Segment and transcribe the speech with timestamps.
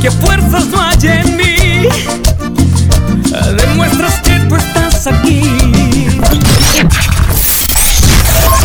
[0.00, 1.88] Que fuerzas no hay en mí.
[3.56, 5.42] Demuestras que tú estás aquí.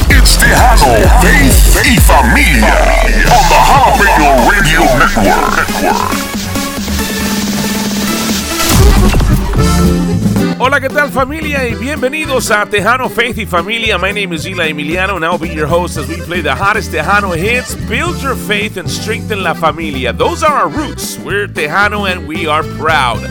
[0.10, 2.76] It's Tejano, Faith y Familia
[3.32, 6.33] on the Jalapeno Radio Network.
[10.66, 11.68] Hola, ¿qué tal familia?
[11.68, 13.98] Y bienvenidos a Tejano Faith y Familia.
[13.98, 16.90] My name is Eli Emiliano and I'll be your host as we play the hottest
[16.90, 17.76] Tejano hits.
[17.90, 20.14] Build your faith and strengthen la familia.
[20.14, 21.20] Those are our roots.
[21.20, 23.24] We're Tejano and we are proud.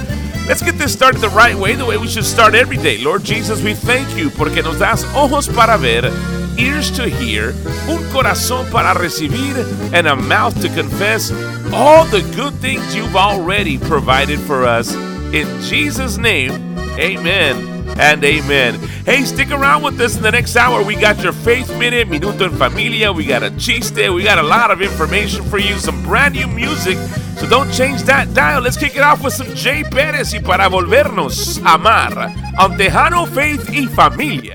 [0.47, 2.99] Let's get this started the right way, the way we should start every day.
[2.99, 6.13] Lord Jesus, we thank you porque nos das ojos para ver,
[6.59, 7.55] ears to hear,
[7.89, 9.57] un corazón para recibir,
[9.95, 11.33] and a mouth to confess
[11.73, 14.95] all the good things you've already provided for us.
[15.33, 18.75] In Jesus' name, amen and amen.
[19.05, 20.83] Hey, stick around with us in the next hour.
[20.83, 23.13] We got your Faith Minute, Minuto en Familia.
[23.13, 23.97] We got a chiste.
[23.97, 26.97] We got a lot of information for you, some brand new music.
[27.39, 28.63] So don't change that dial.
[28.63, 32.33] Let's kick it off with some Jay Perez y para volvernos a amar.
[32.59, 34.55] On Tejano Faith y Familia.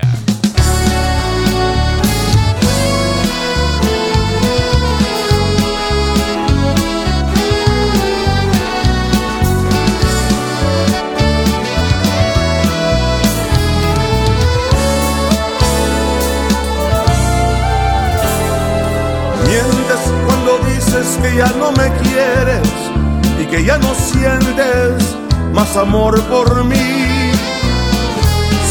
[23.58, 25.16] Que ya no sientes
[25.52, 27.32] más amor por mí.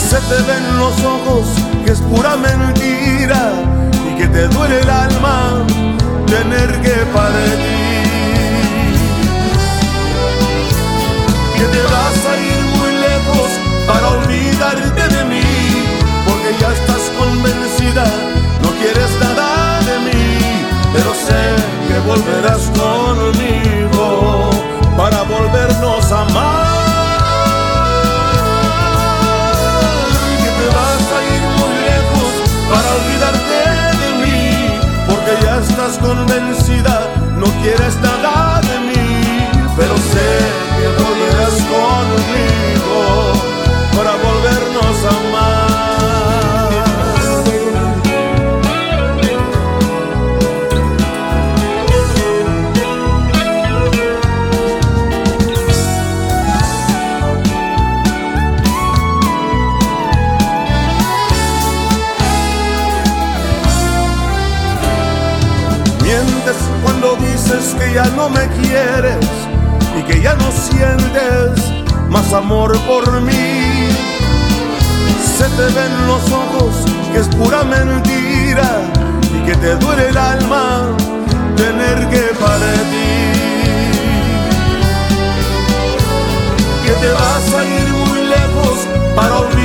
[0.09, 1.45] Se te ven los ojos
[1.83, 3.51] que es pura mentira
[4.09, 5.65] y que te duele el alma
[6.27, 7.67] tener que partir.
[11.57, 13.49] Que te vas a ir muy lejos
[13.87, 15.49] para olvidarte de mí,
[16.25, 18.05] porque ya estás convencida,
[18.63, 20.39] no quieres nada de mí,
[20.93, 21.41] pero sé
[21.87, 23.56] que volverás conmigo
[25.37, 26.67] volvernos a amar.
[30.41, 32.31] Que te vas a ir muy lejos
[32.71, 33.59] para olvidarte
[34.01, 34.41] de mí,
[35.07, 36.95] porque ya estás convencida,
[37.37, 37.93] no quieres
[67.93, 69.25] ya no me quieres
[69.97, 71.71] y que ya no sientes
[72.09, 73.89] más amor por mí.
[75.37, 78.81] Se te ven los ojos que es pura mentira
[79.35, 80.95] y que te duele el alma
[81.55, 82.87] tener que partir.
[86.85, 89.56] Que te vas a ir muy lejos para olvidarte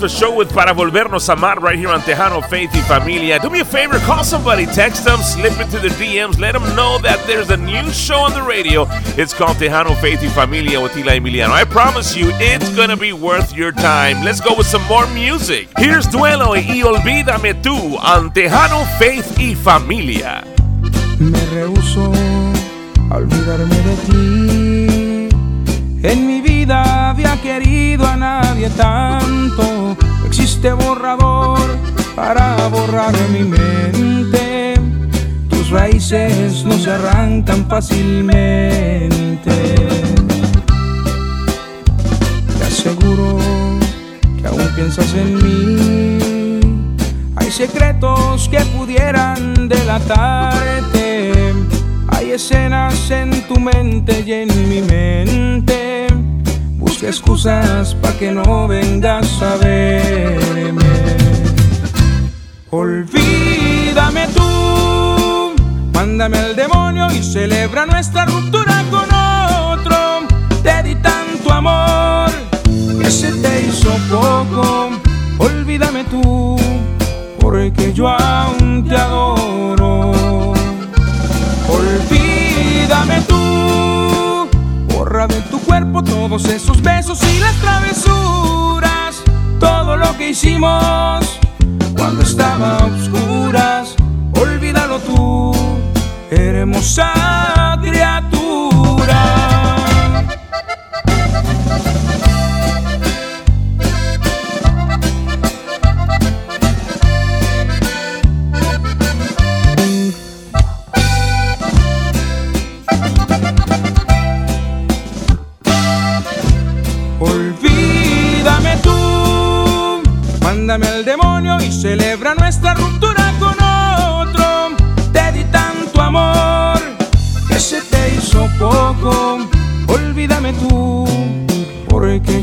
[0.00, 3.38] The show with Para Volvernos a Amar right here on Tejano Faith y Familia.
[3.38, 6.98] Do me a favor, call somebody, text them, slip into the DMs, let them know
[6.98, 8.86] that there's a new show on the radio.
[9.16, 11.52] It's called Tejano Faith y Familia with Eli Emiliano.
[11.52, 14.22] I promise you, it's gonna be worth your time.
[14.24, 15.68] Let's go with some more music.
[15.78, 20.44] Here's Duelo y Olvídame Tú on Tejano Faith y Familia.
[21.18, 22.12] Me rehuso
[23.10, 24.63] olvidarme de ti.
[27.42, 29.96] Querido a nadie tanto.
[30.26, 31.60] Existe borrador
[32.16, 34.74] para borrar mi mente.
[35.50, 39.52] Tus raíces no se arrancan fácilmente.
[42.58, 43.38] Te aseguro
[44.40, 46.60] que aún piensas en mí.
[47.36, 51.32] Hay secretos que pudieran delatarte.
[52.08, 55.93] Hay escenas en tu mente y en mi mente.
[56.94, 60.84] Busca excusas para que no vengas a verme.
[62.70, 65.56] Olvídame tú,
[65.92, 69.96] mándame al demonio y celebra nuestra ruptura con otro.
[70.62, 72.30] Te di tanto amor
[73.02, 74.90] que se te hizo poco.
[75.38, 76.56] Olvídame tú,
[77.40, 80.12] porque yo aún te adoro.
[81.68, 84.48] Olvídame tú,
[84.94, 89.22] borra de tu todos esos besos y las travesuras,
[89.58, 91.40] todo lo que hicimos
[91.96, 93.96] cuando estaba a oscuras.
[94.40, 95.52] Olvídalo tú,
[96.30, 99.33] hermosa criatura.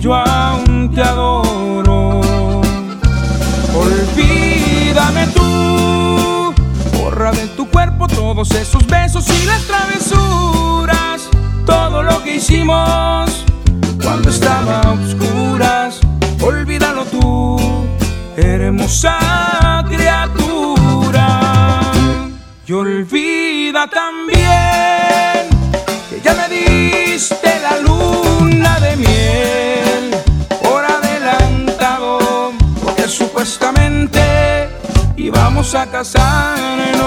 [0.02, 2.22] Yo aún te adoro.
[3.76, 6.54] Olvídame tú,
[6.98, 11.30] borra de tu cuerpo todos esos besos y las travesuras,
[11.66, 13.46] todo lo que hicimos
[14.04, 16.00] cuando estaba a oscuras.
[16.42, 17.58] Olvídalo tú,
[18.36, 21.92] hermosa criatura.
[22.66, 25.48] Y olvida también
[26.10, 29.71] que ya me diste la luna de miel
[33.46, 34.70] supuestamente
[35.18, 37.02] íbamos a casarnos.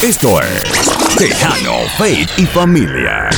[0.00, 3.30] Esto es Tejano, Faith y Familia.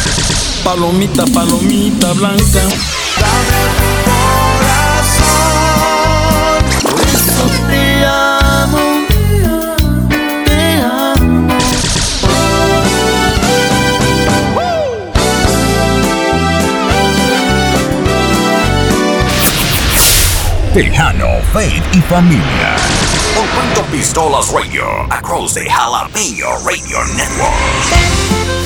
[0.64, 2.62] Palomita, palomita blanca.
[20.74, 22.74] Tejano, Faith y Familia.
[23.36, 28.63] Open Pistolas Radio across the Jalapeno Radio Network.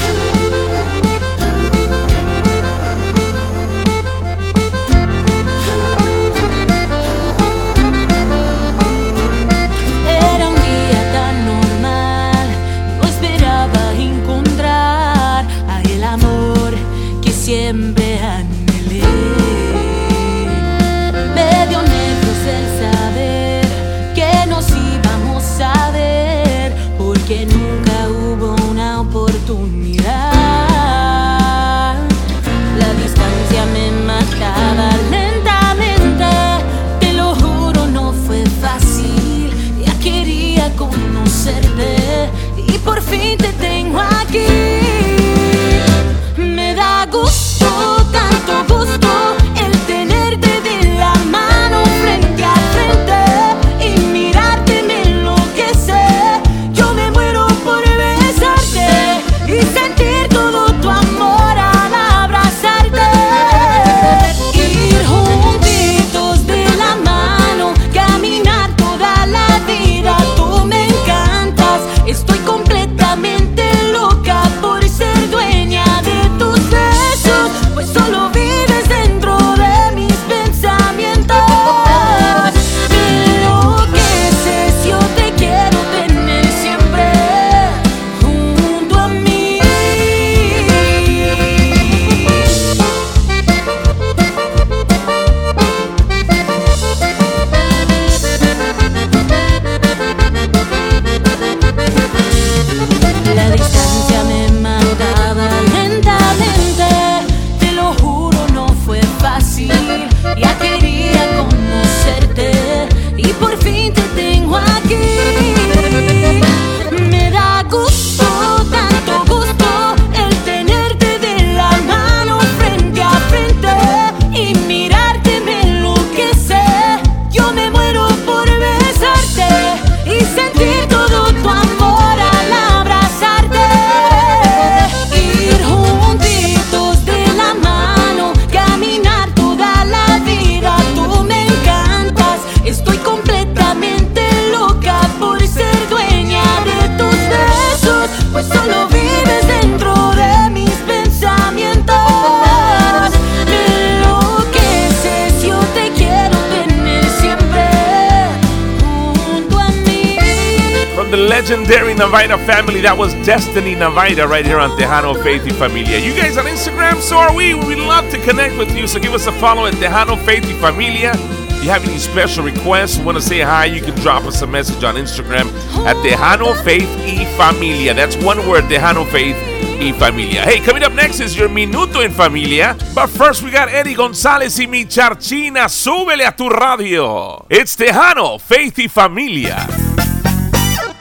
[162.29, 162.81] Navaida family.
[162.81, 165.99] That was Destiny Navaida right here on Tejano Faith y Familia.
[165.99, 167.01] You guys on Instagram?
[167.01, 167.55] So are we.
[167.55, 168.87] We'd love to connect with you.
[168.87, 171.13] So give us a follow at Tejano Faith y Familia.
[171.15, 174.47] If you have any special requests, want to say hi, you can drop us a
[174.47, 175.47] message on Instagram
[175.87, 177.95] at Tejano Faith y Familia.
[177.95, 179.37] That's one word, Tejano Faith
[179.81, 180.43] y Familia.
[180.43, 182.77] Hey, coming up next is your Minuto en Familia.
[182.95, 185.69] But first, we got Eddie Gonzalez y mi charchina.
[185.69, 187.47] Súbele a tu radio.
[187.49, 189.88] It's Tejano Faith y Familia.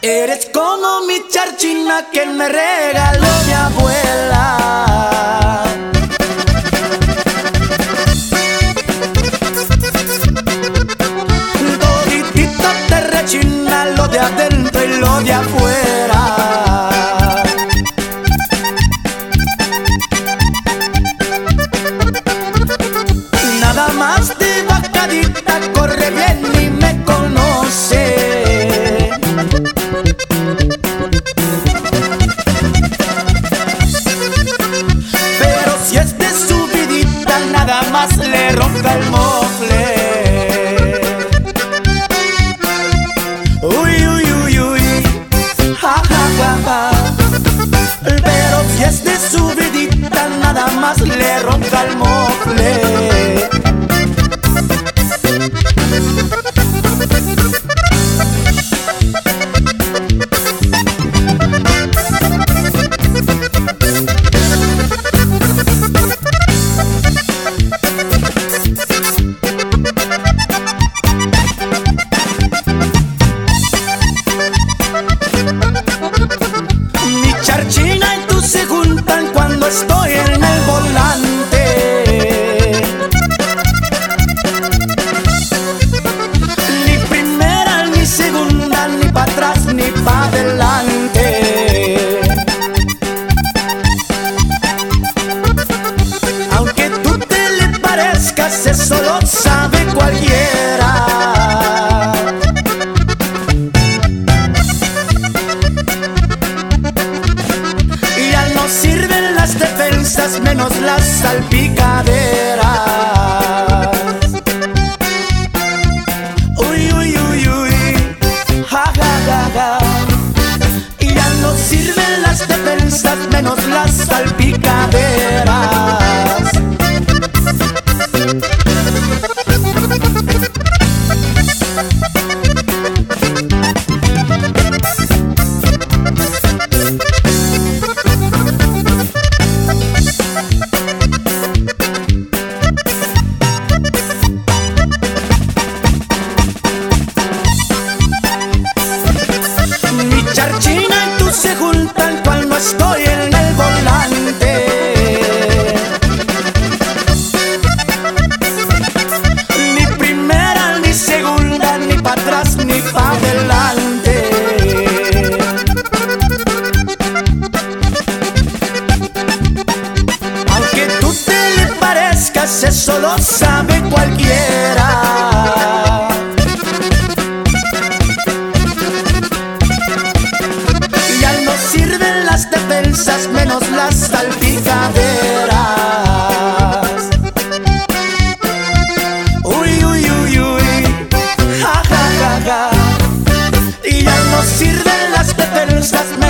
[0.10, 5.27] Eres como mi charchina que me regaló mi abuela.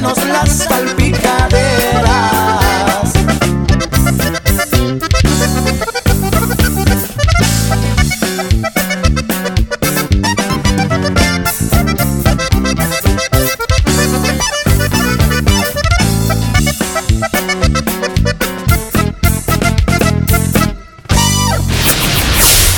[0.07, 1.57] Menos las salpicaderas.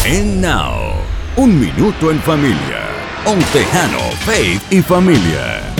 [0.06, 0.94] And now,
[1.36, 2.58] un minuto en familia.
[3.26, 5.79] On Tejano, Faith y Familia.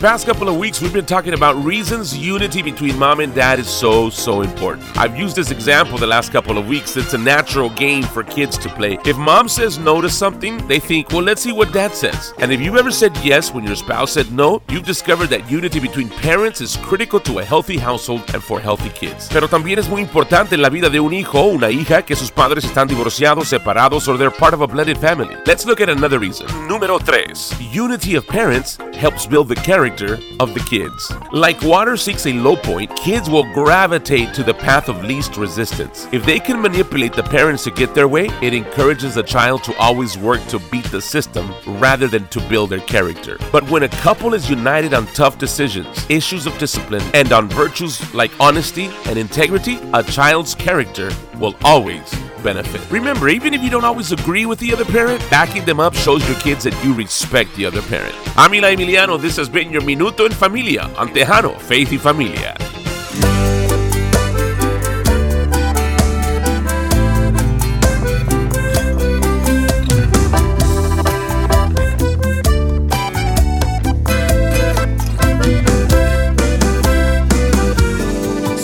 [0.00, 3.66] Past couple of weeks, we've been talking about reasons unity between mom and dad is
[3.66, 4.86] so, so important.
[4.96, 6.96] I've used this example the last couple of weeks.
[6.96, 8.96] It's a natural game for kids to play.
[9.04, 12.32] If mom says no to something, they think, well, let's see what dad says.
[12.38, 15.80] And if you've ever said yes when your spouse said no, you've discovered that unity
[15.80, 19.28] between parents is critical to a healthy household and for healthy kids.
[19.32, 22.14] Pero también es muy importante en la vida de un hijo o una hija que
[22.14, 25.34] sus padres están divorciados, separados, or they're part of a blended family.
[25.44, 26.46] Let's look at another reason.
[26.68, 27.66] Número 3.
[27.76, 31.12] Unity of parents helps build the character character of the kids.
[31.32, 36.06] Like water seeks a low point, kids will gravitate to the path of least resistance.
[36.12, 39.76] If they can manipulate the parents to get their way, it encourages the child to
[39.78, 43.38] always work to beat the system rather than to build their character.
[43.52, 48.14] But when a couple is united on tough decisions, issues of discipline, and on virtues
[48.14, 52.80] like honesty and integrity, a child's character will always benefit.
[52.90, 56.26] Remember, even if you don't always agree with the other parent, backing them up shows
[56.28, 58.14] your kids that you respect the other parent.
[58.36, 59.20] I'm Eli Emiliano.
[59.20, 62.54] This has been your Minuto en Familia on Tejano, Faith y Familia.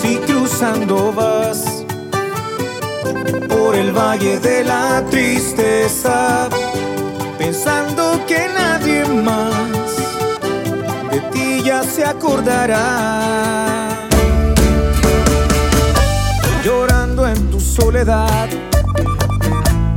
[0.00, 1.84] Si cruzando vas
[3.48, 6.48] por el valle de la tristeza,
[7.38, 9.93] pensando que nadie más
[11.64, 13.88] ya se acordará.
[16.62, 18.48] Llorando en tu soledad,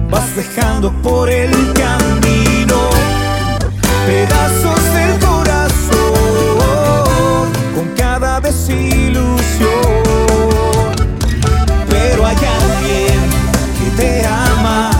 [0.09, 2.89] vas dejando por el camino
[4.05, 6.37] pedazos del corazón
[7.75, 9.27] con cada desilusión.
[11.89, 13.19] Pero hay alguien
[13.77, 14.91] que te ama,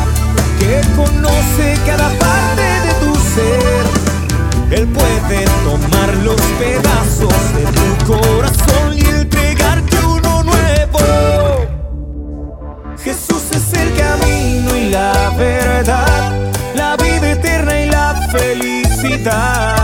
[0.60, 2.10] que conoce cada
[6.58, 11.00] pedazos de tu corazón y entregarte uno nuevo.
[13.04, 19.77] Jesús es el camino y la verdad, la vida eterna y la felicidad.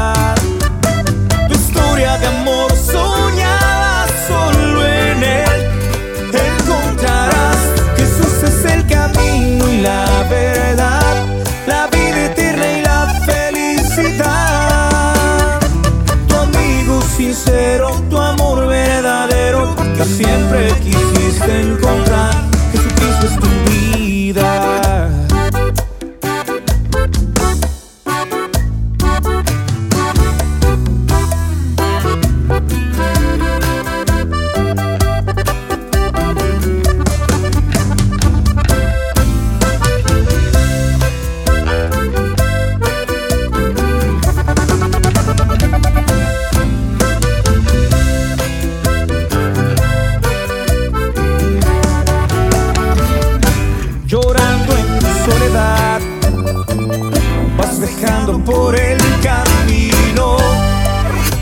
[57.58, 60.38] Vas dejando por el camino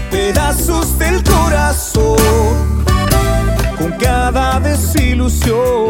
[0.10, 2.18] pedazos del corazón
[3.78, 5.81] con cada desilusión.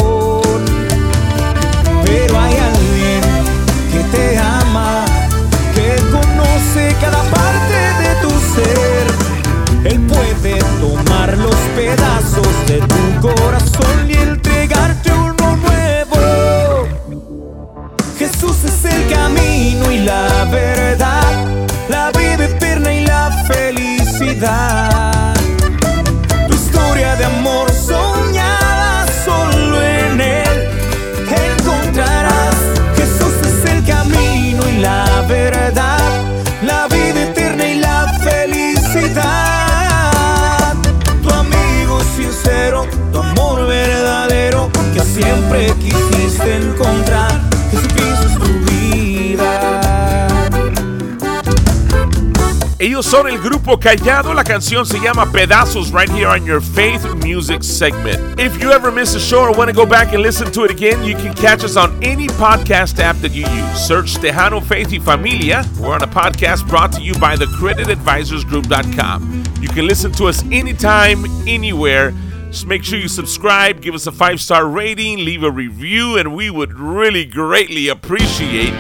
[53.12, 54.34] Son el grupo Callado.
[54.34, 58.40] La canción se llama Pedazos right here on your Faith Music segment.
[58.40, 60.72] If you ever miss a show or want to go back and listen to it
[60.72, 63.86] again, you can catch us on any podcast app that you use.
[63.86, 65.66] Search Tejano Faith y Familia.
[65.78, 69.44] We're on a podcast brought to you by the creditadvisorsgroup.com.
[69.60, 72.14] You can listen to us anytime, anywhere.
[72.50, 76.34] Just make sure you subscribe, give us a five star rating, leave a review, and
[76.34, 78.74] we would really greatly appreciate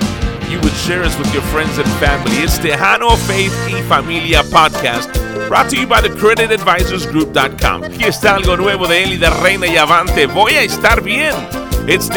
[0.52, 2.36] you would share us with your friends and family.
[2.44, 5.10] It's Tejano Faith y Familia podcast,
[5.48, 7.84] brought to you by the creditadvisorsgroup.com.
[7.86, 8.86] Aquí está algo nuevo
[9.30, 10.26] Reina y Avante.
[10.26, 11.34] Voy a estar bien.
[11.88, 12.10] It's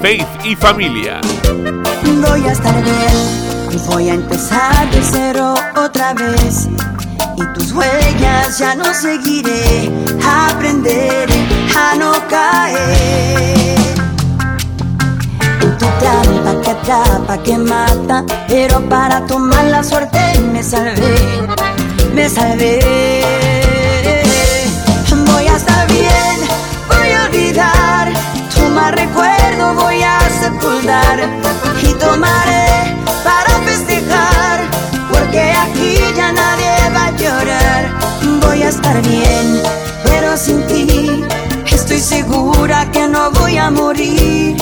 [0.00, 1.20] Faith y Familia.
[4.08, 6.68] Empezar de cero otra vez.
[7.36, 7.72] Y tus
[8.58, 9.90] ya no seguiré,
[10.24, 13.55] a no caer
[15.78, 20.20] tu trampa que atrapa, que mata, pero para tu mala suerte
[20.52, 21.16] me salvé,
[22.14, 22.80] me salvé.
[25.32, 26.36] Voy a estar bien,
[26.88, 28.12] voy a olvidar,
[28.54, 31.20] tu mal recuerdo voy a sepultar
[31.82, 34.60] y tomaré para festejar,
[35.10, 37.82] porque aquí ya nadie va a llorar.
[38.42, 39.60] Voy a estar bien,
[40.04, 41.24] pero sin ti.
[41.70, 44.56] Estoy segura que no voy a morir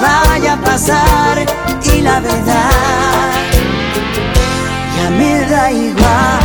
[0.00, 1.46] vaya a pasar
[1.82, 3.32] y la verdad
[4.96, 6.36] ya me da igual.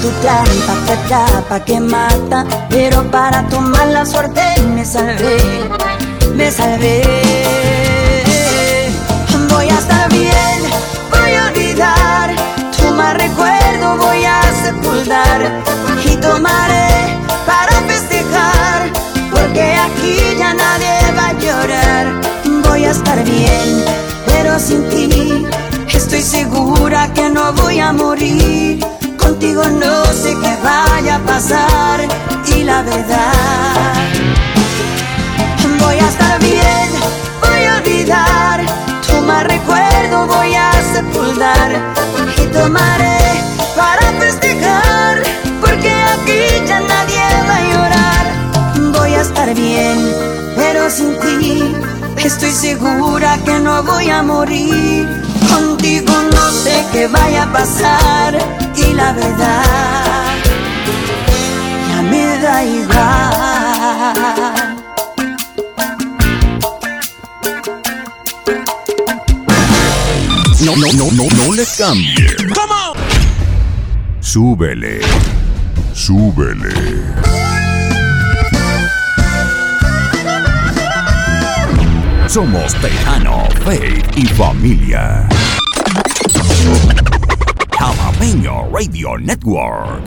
[0.00, 4.40] tu trampa te atrapa, que mata, pero para tomar la suerte
[4.74, 5.38] me salvé,
[6.38, 7.02] me salvé.
[9.50, 10.58] Voy a estar bien,
[11.10, 12.30] voy a olvidar,
[12.76, 15.40] tu mal recuerdo voy a sepultar
[16.04, 18.78] y tomaré para festejar,
[19.32, 22.06] porque aquí ya nadie va a llorar.
[22.68, 23.84] Voy a estar bien,
[24.26, 25.44] pero sin ti
[25.92, 28.78] estoy segura que no voy a morir
[29.16, 32.00] contigo no sé qué vaya a pasar
[32.46, 34.17] y la verdad
[35.88, 36.88] voy a estar bien,
[37.40, 38.60] voy a olvidar,
[39.06, 41.70] tu mal recuerdo voy a sepultar
[42.36, 43.42] y tomaré
[43.74, 45.22] para festejar
[45.62, 48.26] porque aquí ya nadie va a llorar.
[48.98, 49.98] Voy a estar bien,
[50.56, 51.74] pero sin ti
[52.22, 55.08] estoy segura que no voy a morir.
[55.50, 58.38] Contigo no sé qué vaya a pasar
[58.76, 60.34] y la verdad
[61.88, 64.67] ya me da igual.
[70.68, 72.36] No, no, no, no, no le cambie.
[74.20, 75.00] Súbele.
[75.94, 77.02] Súbele.
[82.26, 85.26] Somos Tejano, Faith y Familia.
[87.78, 90.02] Jalapeño Radio Network.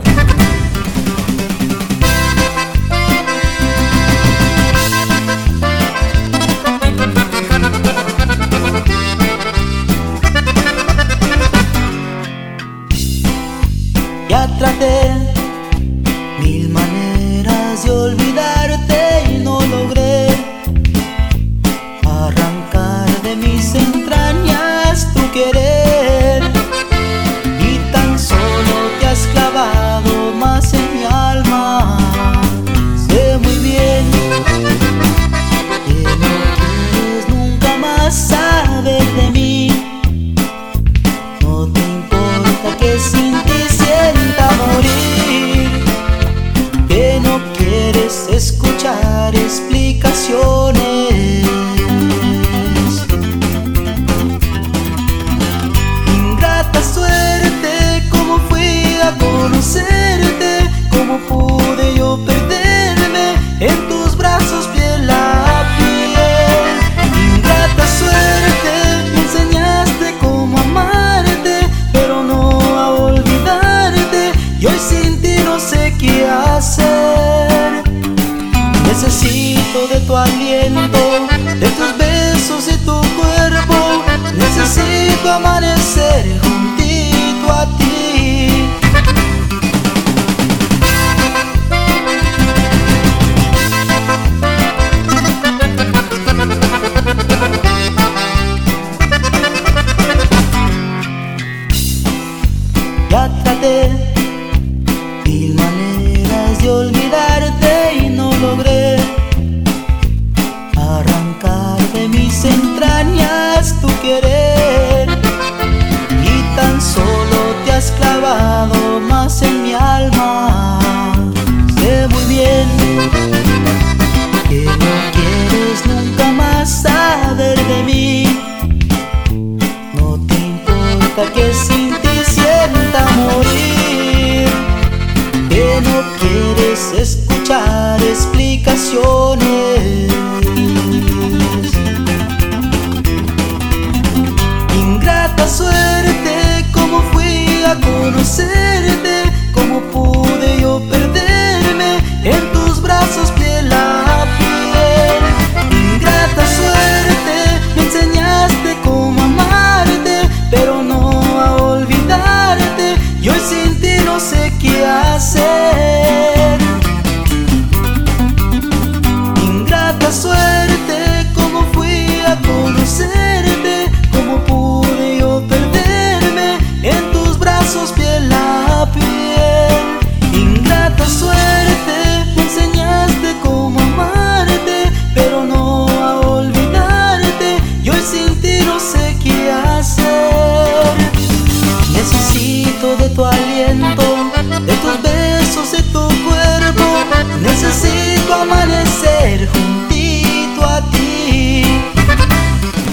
[14.62, 15.21] Traté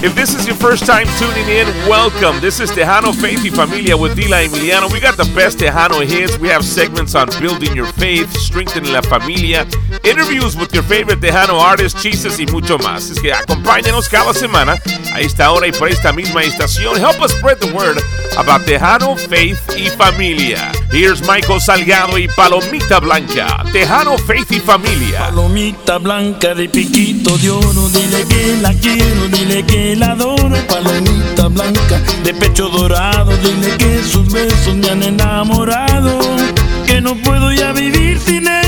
[0.02, 2.40] If this is your first time tuning in, welcome.
[2.40, 4.90] This is Tejano Faith y Familia with Dila Emiliano.
[4.90, 6.38] We got the best Tejano hits.
[6.38, 9.66] We have segments on building your faith, strengthening la familia,
[10.04, 13.10] interviews with your favorite Tejano artists, chistes y mucho más.
[13.10, 14.76] Es que acompáñanos cada semana
[15.14, 16.96] a esta hora y por esta misma estación.
[16.96, 17.98] Help us spread the word
[18.36, 20.72] about Tejano Faith y Familia.
[20.90, 23.64] Here's Michael Salgado y Palomita Blanca.
[23.72, 25.20] Tejano Faith y Familia.
[25.20, 31.48] Palomita Blanca de piquito de oro, dile que la quiero, dile que la adoro, palomita
[31.48, 33.36] blanca de pecho dorado.
[33.36, 36.18] Dile que sus besos me han enamorado,
[36.86, 38.59] que no puedo ya vivir sin ella,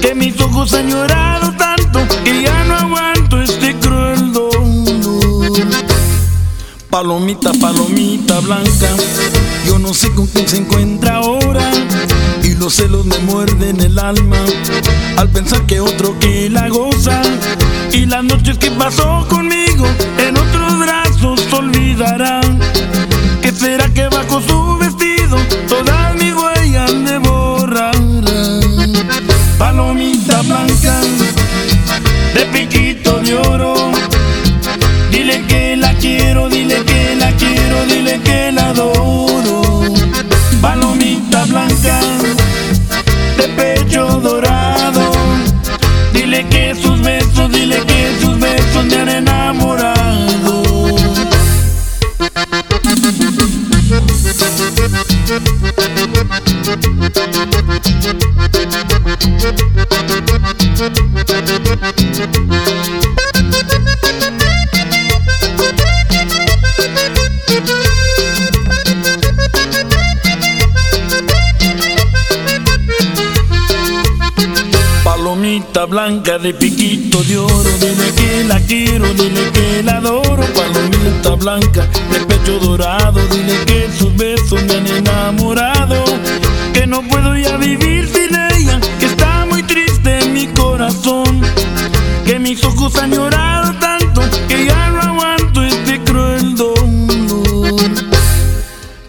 [0.00, 5.50] que mis ojos han llorado tanto que ya no aguanto este cruel dolor.
[6.88, 8.90] Palomita, palomita blanca,
[9.66, 11.68] yo no sé con quién se encuentra ahora
[12.44, 14.38] y los celos me muerden el alma
[15.16, 17.22] al pensar que otro que la goza
[17.90, 19.84] y las noches que pasó conmigo
[20.18, 22.60] en otros brazos olvidarán.
[23.42, 25.38] ¿Qué será que bajo su vestido
[25.68, 26.03] todas
[29.76, 30.13] Palomita blanca
[81.44, 86.02] blanca de pecho dorado, dile que sus besos me han enamorado.
[86.72, 91.42] Que no puedo ya vivir sin ella, que está muy triste mi corazón.
[92.24, 97.90] Que mis ojos han llorado tanto que ya no aguanto este cruel dolor.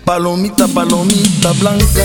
[0.03, 2.03] Palomita, palomita blanca,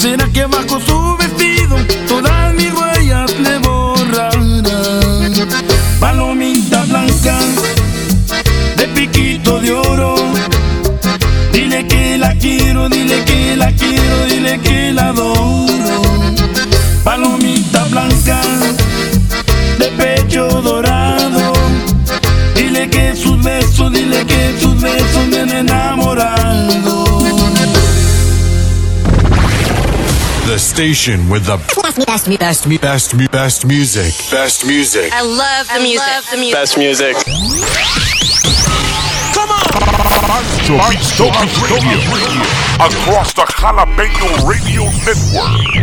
[0.00, 1.09] será que bajo su
[30.70, 34.14] station with the best, me, best, best, best, best, best music.
[34.30, 35.12] Best music.
[35.12, 36.06] I love the music.
[36.06, 36.54] Love the music.
[36.54, 37.16] Best music.
[39.34, 39.66] Come on!
[40.94, 41.02] Beat
[41.66, 41.98] Radio.
[42.78, 45.79] Across the Jalapeno Radio Network.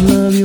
[0.00, 0.35] love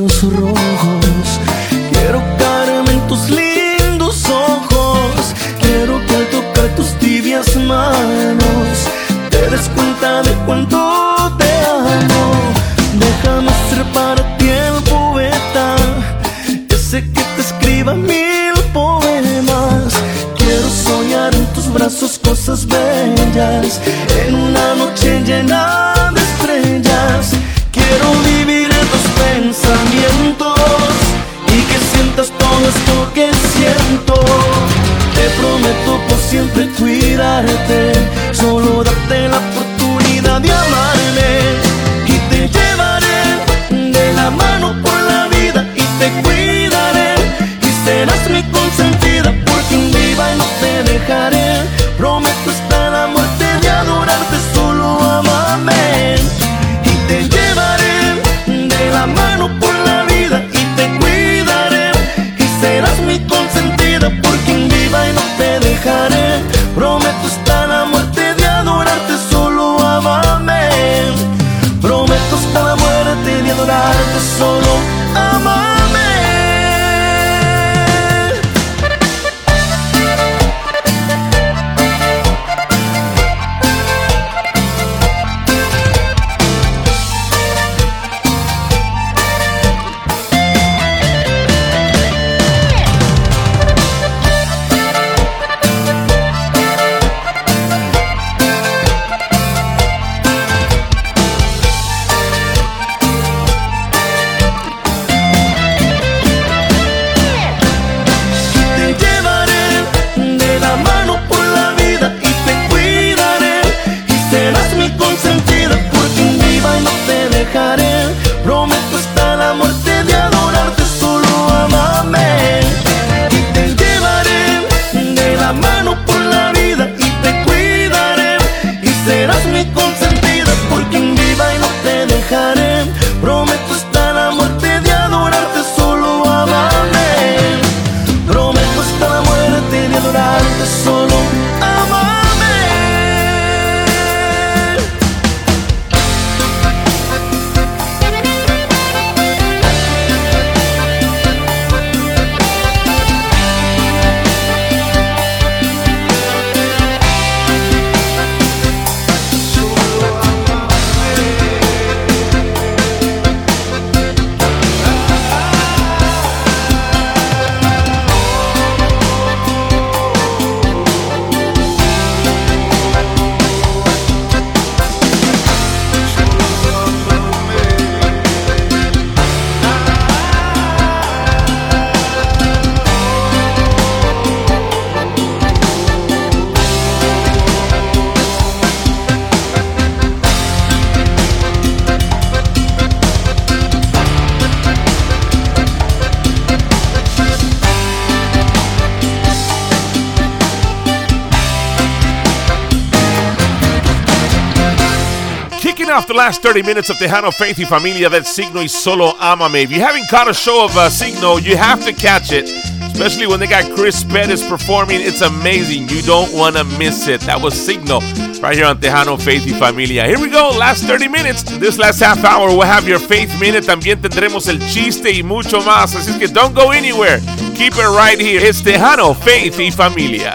[205.91, 209.63] off the last 30 minutes of Tejano Faith y Familia, that Signo y Solo Amame.
[209.63, 212.49] If you haven't caught a show of uh, Signo, you have to catch it.
[212.82, 215.01] Especially when they got Chris Pettis performing.
[215.01, 215.89] It's amazing.
[215.89, 217.21] You don't want to miss it.
[217.21, 217.99] That was Signo
[218.41, 220.06] right here on Tejano Faith y Familia.
[220.06, 221.43] Here we go, last 30 minutes.
[221.43, 223.65] This last half hour, we'll have your Faith Minute.
[223.65, 225.95] También tendremos el chiste y mucho más.
[225.95, 227.19] Así que don't go anywhere.
[227.56, 228.39] Keep it right here.
[228.39, 230.34] It's Tejano Faith y Familia.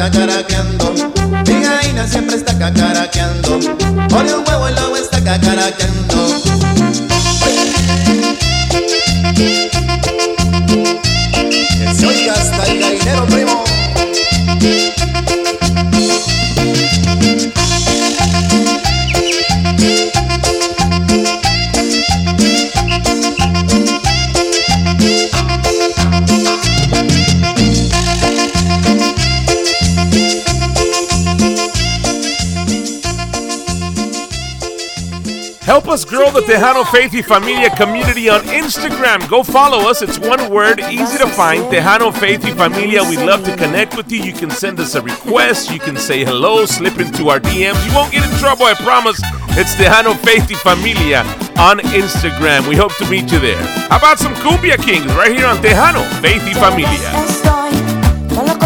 [0.00, 0.94] cacaraqueando.
[1.46, 3.60] Mi gallina siempre está cacaraqueando.
[4.08, 6.29] Pone un huevo y luego está cacaraqueando.
[36.50, 39.28] Tejano Faith Familia community on Instagram.
[39.28, 40.02] Go follow us.
[40.02, 41.62] It's one word, easy to find.
[41.66, 43.04] Tejano Faith Familia.
[43.04, 44.20] We'd love to connect with you.
[44.20, 45.70] You can send us a request.
[45.70, 47.86] You can say hello, slip into our DMs.
[47.86, 49.20] You won't get in trouble, I promise.
[49.50, 51.20] It's Tejano Faith Familia
[51.56, 52.68] on Instagram.
[52.68, 53.62] We hope to meet you there.
[53.88, 57.60] How about some Cumbia Kings right here on Tejano Faith Familia?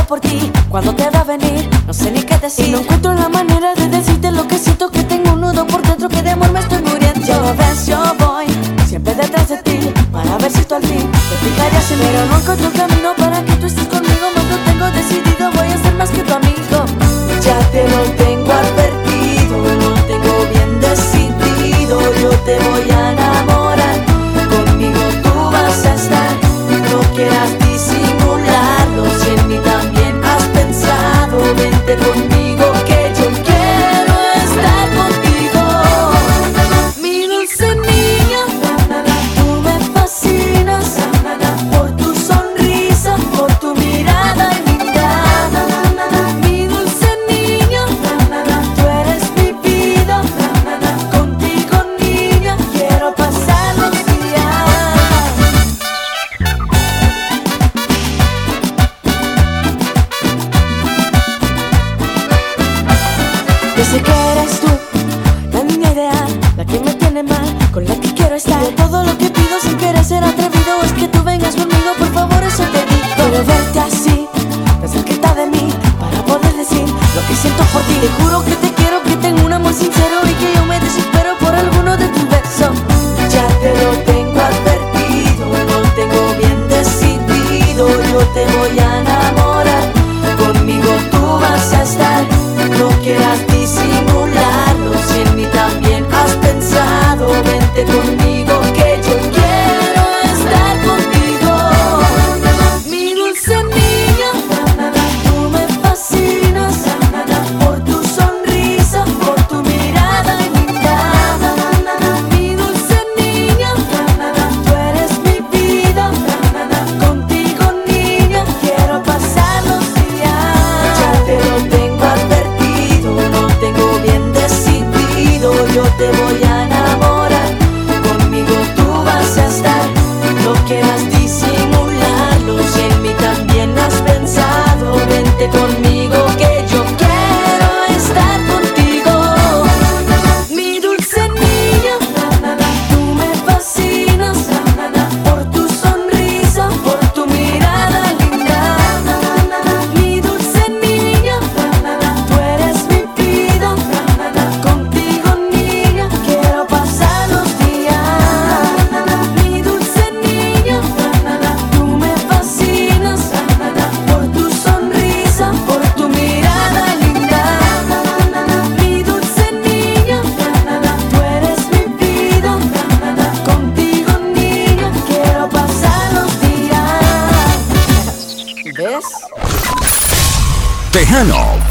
[0.06, 2.66] por ti, cuando te va a venir, no sé ni qué decir.
[2.68, 5.82] Y no encuentro la manera de decirte lo que siento, que tengo un nudo por
[5.82, 6.93] dentro, que de amor me estoy muriendo.
[7.26, 8.46] Lo ves, yo voy
[8.86, 9.78] siempre detrás de ti
[10.12, 13.52] para ver si tú al fin te fijarías en Pero no encuentro camino para que
[13.56, 14.26] tú estés conmigo.
[14.34, 16.84] Lo tengo decidido, voy a ser más que tu amigo.
[17.42, 21.98] Ya te lo tengo advertido, lo tengo bien decidido.
[22.20, 24.04] Yo te voy a enamorar,
[24.50, 26.30] conmigo tú vas a estar.
[26.90, 32.33] No quieras disimularlo, si en mí también has pensado, vente conmigo.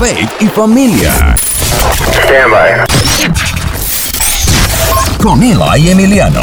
[0.05, 1.33] Y Familia.
[5.21, 6.41] Con Ela y Emiliano.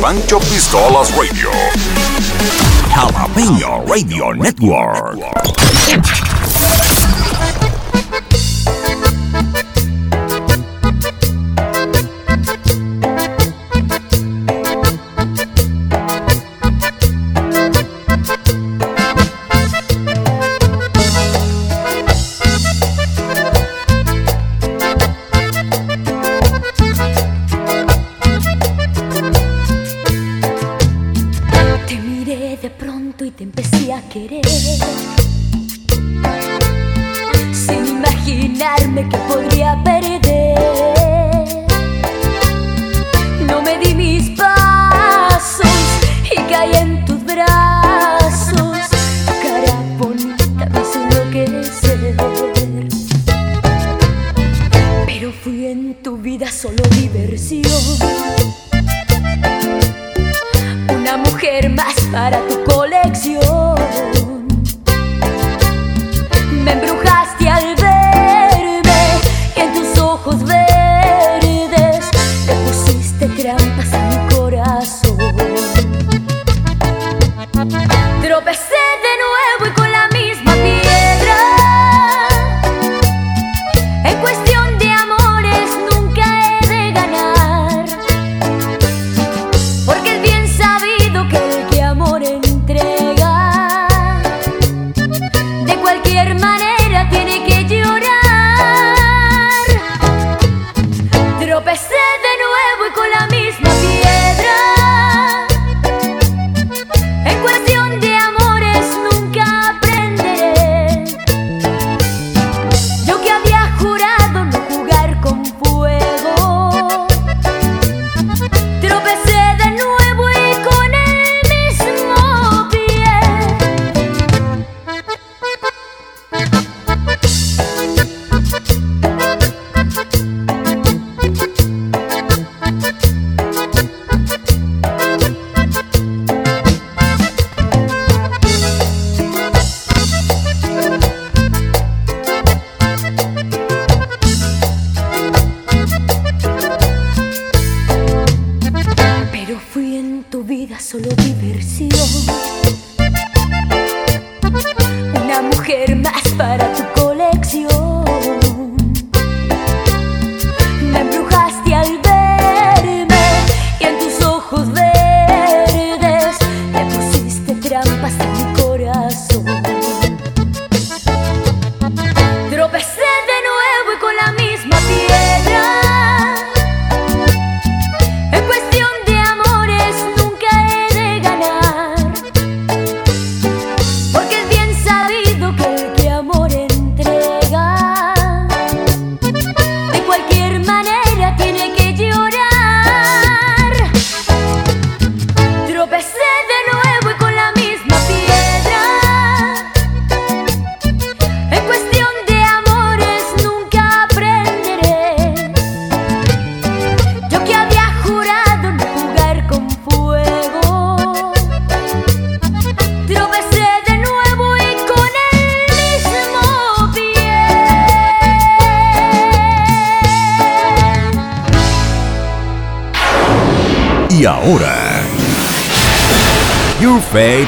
[0.00, 1.50] Pancho Pistolas Radio.
[2.94, 5.18] Jalapeño Radio Network.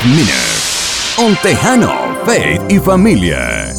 [0.01, 1.19] Faith Minute.
[1.19, 3.75] On Tejano, Faith y Familia.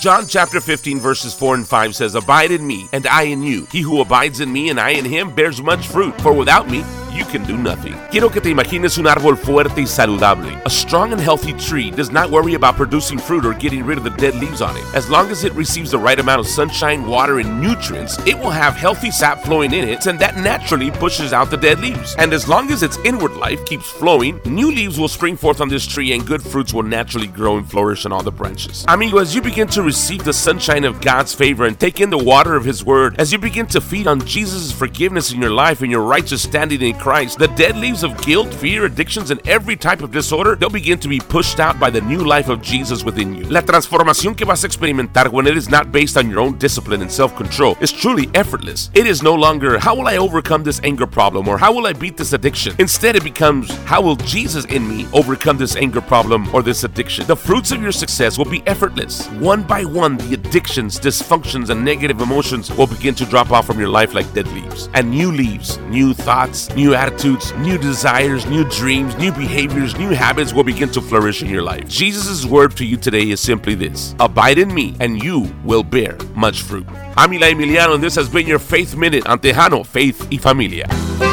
[0.00, 3.66] John chapter 15, verses 4 and 5 says, Abide in me, and I in you.
[3.70, 6.18] He who abides in me, and I in him, bears much fruit.
[6.22, 6.82] For without me,
[7.20, 7.94] you can do nothing.
[8.10, 10.50] Quiero que te imagines un árbol fuerte y saludable.
[10.64, 14.04] A strong and healthy tree does not worry about producing fruit or getting rid of
[14.04, 14.84] the dead leaves on it.
[14.94, 18.50] As long as it receives the right amount of sunshine, water, and nutrients, it will
[18.50, 22.14] have healthy sap flowing in it, and that naturally pushes out the dead leaves.
[22.16, 25.68] And as long as its inward life keeps flowing, new leaves will spring forth on
[25.68, 28.84] this tree, and good fruits will naturally grow and flourish on all the branches.
[28.88, 32.18] Amigo, as you begin to receive the sunshine of God's favor and take in the
[32.18, 35.82] water of His Word, as you begin to feed on Jesus' forgiveness in your life
[35.82, 39.74] and your righteous standing in Christ, the dead leaves of guilt, fear, addictions, and every
[39.74, 43.02] type of disorder, they'll begin to be pushed out by the new life of Jesus
[43.02, 43.42] within you.
[43.50, 47.02] La transformación que vas a experimentar when it is not based on your own discipline
[47.02, 48.90] and self control is truly effortless.
[48.94, 51.94] It is no longer, how will I overcome this anger problem or how will I
[51.94, 52.76] beat this addiction?
[52.78, 57.26] Instead, it becomes, how will Jesus in me overcome this anger problem or this addiction?
[57.26, 59.26] The fruits of your success will be effortless.
[59.40, 63.80] One by one, the addictions, dysfunctions, and negative emotions will begin to drop off from
[63.80, 64.88] your life like dead leaves.
[64.94, 70.52] And new leaves, new thoughts, new attitudes, new desires, new dreams, new behaviors, new habits
[70.52, 71.88] will begin to flourish in your life.
[71.88, 76.16] Jesus' word to you today is simply this Abide in me, and you will bear
[76.34, 76.86] much fruit.
[77.16, 81.29] I'm Eli Emiliano, and this has been your Faith Minute on Tejano, Faith y Familia.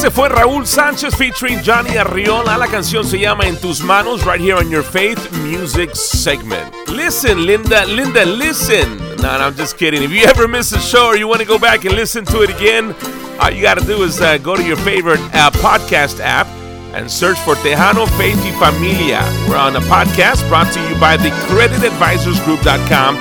[0.00, 2.56] Ese fue Raúl Sánchez featuring Johnny Arriola.
[2.56, 6.72] La canción se llama En tus manos, right here on your Faith Music segment.
[6.88, 8.96] Listen, Linda, Linda, listen.
[9.18, 10.02] No, no, I'm just kidding.
[10.02, 12.40] If you ever miss a show or you want to go back and listen to
[12.40, 12.94] it again,
[13.40, 16.46] all you got to do is uh, go to your favorite uh, podcast app
[16.94, 19.20] and search for Tejano Faith y Familia.
[19.50, 23.16] We're on a podcast brought to you by the CreditAdvisorsGroup.com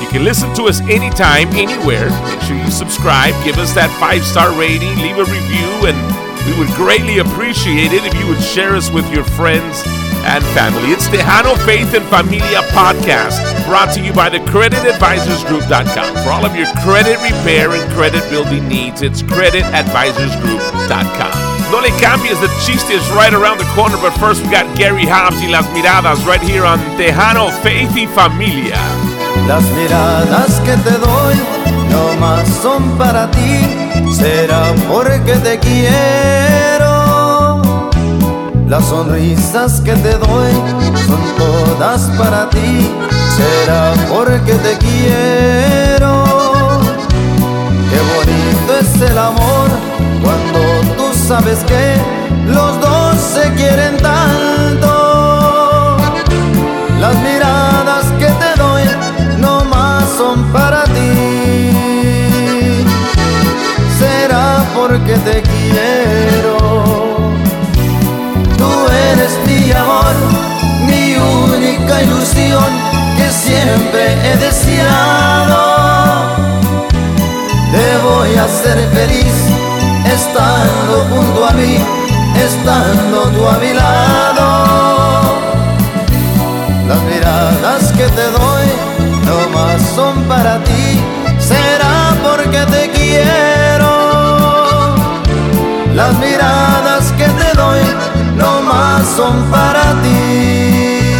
[0.00, 2.08] You can listen to us anytime, anywhere.
[2.24, 6.58] Make sure you subscribe, give us that five star rating, leave a review, and we
[6.58, 9.82] would greatly appreciate it if you would share us with your friends
[10.24, 10.92] and family.
[10.92, 16.14] It's the Hano Faith and Familia podcast brought to you by the creditadvisorsgroup.com.
[16.24, 21.52] For all of your credit repair and credit building needs, it's creditadvisorsgroup.com.
[21.72, 25.06] No le cambies, the chiste is right around the corner, but first we got Gary
[25.06, 28.76] Hobbs y Las Miradas right here on Tejano Faith y Familia.
[29.48, 31.34] Las miradas que te doy
[31.90, 33.58] no más son para ti,
[34.12, 36.92] será porque te quiero.
[38.68, 40.52] Las sonrisas que te doy
[41.06, 42.90] son todas para ti,
[43.36, 46.24] será porque te quiero.
[47.90, 49.68] Qué bonito es el amor
[50.22, 50.58] cuando
[50.96, 51.96] tú sabes que
[52.46, 54.41] los dos se quieren tanto.
[82.72, 84.46] Estando tú a mi lado.
[86.88, 88.66] Las miradas que te doy
[89.26, 91.00] no más son para ti,
[91.38, 93.92] será porque te quiero.
[95.94, 97.80] Las miradas que te doy
[98.36, 101.12] no más son para ti,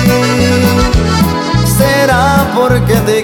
[1.79, 3.22] será porque te quiero.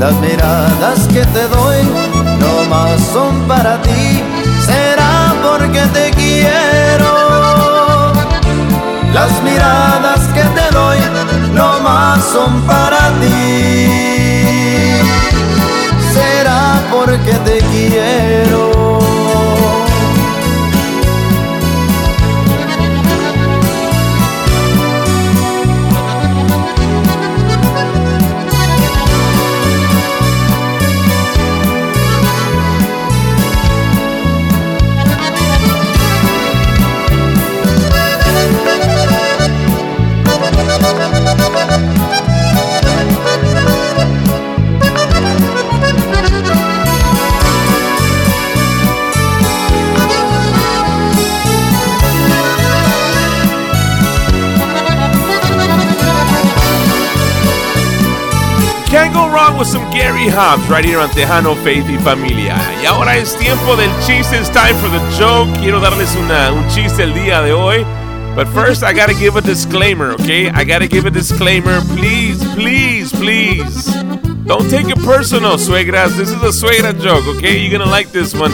[0.00, 1.76] Las miradas que te doy
[2.40, 4.22] no más son para ti,
[4.64, 7.12] será porque te quiero.
[9.12, 10.96] Las miradas que te doy
[11.52, 15.02] no más son para ti,
[16.14, 18.49] será porque te quiero.
[60.28, 62.56] Some Gary right here on Tejano Faith y Familia.
[62.82, 64.36] Y ahora es tiempo del chiste.
[64.36, 65.48] It's time for the joke.
[65.60, 67.84] Quiero darles una, un chiste el día de hoy.
[68.34, 70.48] But first, I gotta give a disclaimer, okay?
[70.50, 71.80] I gotta give a disclaimer.
[71.96, 74.09] Please, please, please.
[74.50, 76.16] Don't take it personal, suegras.
[76.16, 77.56] This is a suegra joke, okay?
[77.56, 78.50] You're gonna like this one.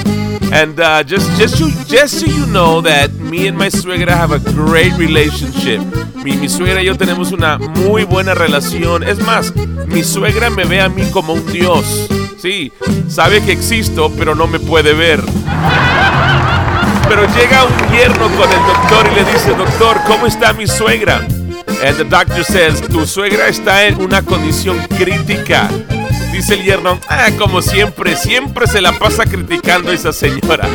[0.52, 4.30] And uh, just, just, you, just so you know that me and my suegra have
[4.30, 5.80] a great relationship.
[6.22, 9.04] Mi, mi suegra y yo tenemos una muy buena relación.
[9.04, 12.08] Es más, mi suegra me ve a mí como un dios.
[12.36, 12.70] Sí,
[13.08, 15.22] sabe que existo, pero no me puede ver.
[17.08, 21.26] Pero llega un yerno con el doctor y le dice, doctor, ¿cómo está mi suegra?
[21.82, 25.68] And the doctor says, tu suegra está en una condición crítica.
[26.32, 30.66] Dice el yerno, ah, como siempre, siempre se la pasa criticando a esa señora.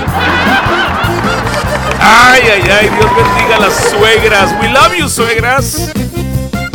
[1.99, 4.55] Ay, ay, ay, Dios bendiga a las suegras.
[4.61, 5.91] We love you, suegras.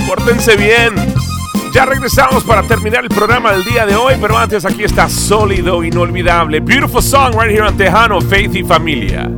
[0.07, 0.95] Pórtense bien.
[1.73, 5.85] Ya regresamos para terminar el programa del día de hoy, pero antes aquí está sólido,
[5.85, 6.61] inolvidable.
[6.61, 9.29] Beautiful song right here on Tejano, Faith y Familia.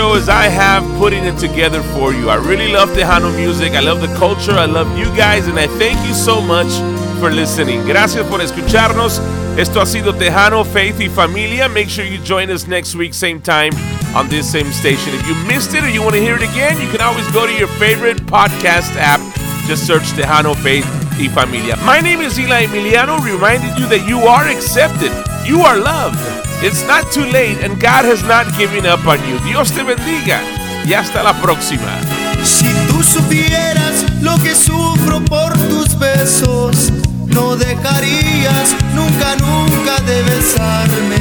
[0.00, 2.30] As I have putting it together for you.
[2.30, 3.72] I really love Tejano music.
[3.72, 4.52] I love the culture.
[4.52, 5.46] I love you guys.
[5.46, 6.72] And I thank you so much
[7.20, 7.84] for listening.
[7.86, 9.20] Gracias por escucharnos.
[9.58, 11.68] Esto ha sido Tejano, Faith y Familia.
[11.68, 13.72] Make sure you join us next week, same time,
[14.14, 15.12] on this same station.
[15.14, 17.46] If you missed it or you want to hear it again, you can always go
[17.46, 19.20] to your favorite podcast app.
[19.66, 20.86] Just search Tejano, Faith
[21.18, 21.76] y Familia.
[21.84, 25.12] My name is Eli Emiliano, reminding you that you are accepted,
[25.46, 26.29] you are loved.
[26.62, 29.38] It's not too late and God has not given up on you.
[29.48, 30.42] Dios te bendiga
[30.84, 31.98] y hasta la próxima.
[32.44, 36.92] Si tú supieras lo que sufro por tus besos,
[37.28, 41.16] no dejarías nunca, nunca de besarme.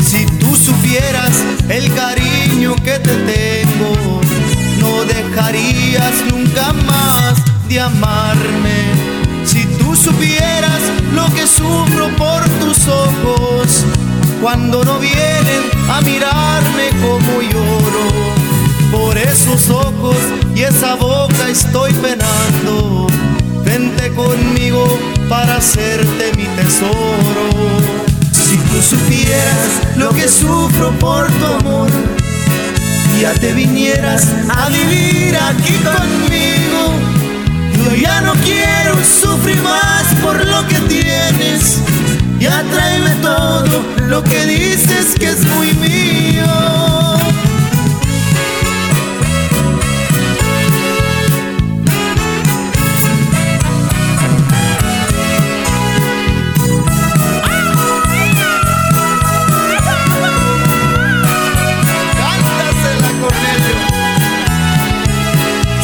[0.00, 4.20] Si tú supieras el cariño que te tengo,
[4.78, 7.34] no dejarías nunca más
[7.68, 9.10] de amarme.
[9.44, 10.80] Si tú supieras
[11.12, 13.84] lo que sufro por tus ojos,
[14.40, 18.30] cuando no vienen a mirarme como lloro.
[18.90, 20.16] Por esos ojos
[20.54, 23.06] y esa boca estoy penando.
[23.64, 27.50] Vente conmigo para hacerte mi tesoro.
[28.32, 31.88] Si tú supieras lo que sufro por tu amor,
[33.20, 36.94] ya te vinieras a vivir aquí conmigo.
[37.84, 41.80] Yo ya no quiero sufrir más por lo que tienes
[42.40, 46.44] ya tráeme todo lo que dices que es muy mío.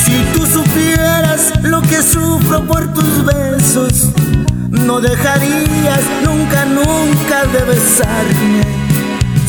[0.05, 4.16] Si tú supieras lo que sufro por tus besos
[4.87, 8.63] no dejarías nunca, nunca de besarme.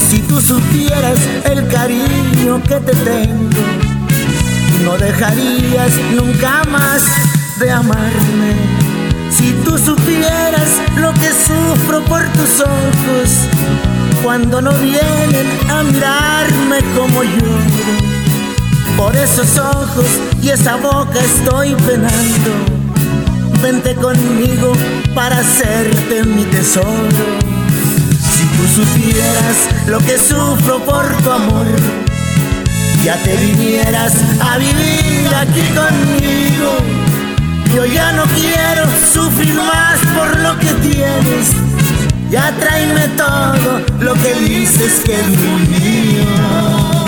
[0.10, 3.62] Si tú supieras el cariño que te tengo,
[4.84, 7.04] no dejarías nunca más
[7.60, 8.56] de amarme.
[9.30, 13.30] Si tú supieras lo que sufro por tus ojos,
[14.24, 17.98] cuando no vienen a mirarme como lloro,
[18.98, 20.08] por esos ojos
[20.42, 22.77] y esa boca estoy penando
[23.62, 24.74] Vente conmigo
[25.16, 27.40] para hacerte mi tesoro.
[28.22, 31.66] Si tú supieras lo que sufro por tu amor,
[33.04, 36.78] ya te vinieras a vivir aquí conmigo.
[37.76, 41.52] Yo ya no quiero sufrir más por lo que tienes.
[42.30, 47.07] Ya tráeme todo lo que dices que es mío.